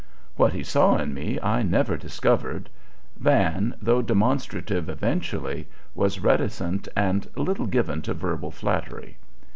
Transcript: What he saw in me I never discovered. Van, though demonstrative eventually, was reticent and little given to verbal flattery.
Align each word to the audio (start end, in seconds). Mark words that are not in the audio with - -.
What 0.35 0.53
he 0.53 0.63
saw 0.63 0.97
in 0.97 1.13
me 1.13 1.39
I 1.43 1.61
never 1.61 1.95
discovered. 1.95 2.71
Van, 3.17 3.75
though 3.79 4.01
demonstrative 4.01 4.89
eventually, 4.89 5.67
was 5.93 6.19
reticent 6.19 6.87
and 6.95 7.29
little 7.35 7.67
given 7.67 8.01
to 8.01 8.15
verbal 8.15 8.49
flattery. 8.49 9.17